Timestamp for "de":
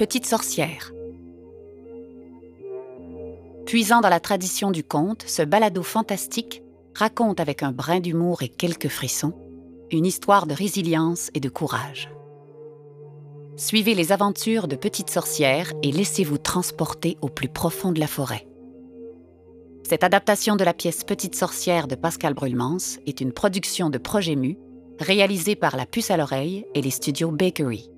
10.46-10.54, 11.40-11.50, 14.68-14.76, 17.92-18.00, 20.56-20.64, 21.88-21.94, 23.90-23.98